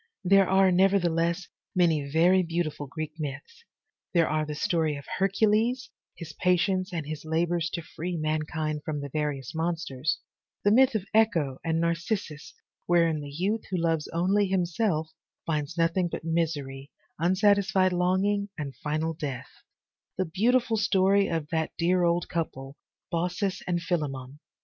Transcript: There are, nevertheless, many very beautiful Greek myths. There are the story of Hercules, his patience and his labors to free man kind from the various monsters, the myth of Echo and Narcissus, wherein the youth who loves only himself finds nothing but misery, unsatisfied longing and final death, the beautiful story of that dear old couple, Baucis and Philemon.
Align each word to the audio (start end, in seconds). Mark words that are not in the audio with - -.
There 0.23 0.49
are, 0.49 0.71
nevertheless, 0.71 1.47
many 1.75 2.09
very 2.09 2.41
beautiful 2.41 2.87
Greek 2.87 3.19
myths. 3.19 3.63
There 4.15 4.27
are 4.27 4.47
the 4.47 4.55
story 4.55 4.95
of 4.95 5.05
Hercules, 5.19 5.91
his 6.15 6.33
patience 6.33 6.91
and 6.91 7.05
his 7.05 7.23
labors 7.23 7.69
to 7.73 7.83
free 7.83 8.17
man 8.17 8.41
kind 8.51 8.83
from 8.83 8.99
the 8.99 9.09
various 9.09 9.53
monsters, 9.53 10.17
the 10.63 10.71
myth 10.71 10.95
of 10.95 11.05
Echo 11.13 11.59
and 11.63 11.79
Narcissus, 11.79 12.55
wherein 12.87 13.19
the 13.21 13.29
youth 13.29 13.65
who 13.69 13.77
loves 13.77 14.07
only 14.07 14.47
himself 14.47 15.13
finds 15.45 15.77
nothing 15.77 16.07
but 16.07 16.23
misery, 16.23 16.89
unsatisfied 17.19 17.93
longing 17.93 18.49
and 18.57 18.75
final 18.77 19.13
death, 19.13 19.51
the 20.17 20.25
beautiful 20.25 20.77
story 20.77 21.27
of 21.27 21.47
that 21.49 21.73
dear 21.77 22.03
old 22.05 22.27
couple, 22.27 22.75
Baucis 23.11 23.61
and 23.67 23.83
Philemon. 23.83 24.39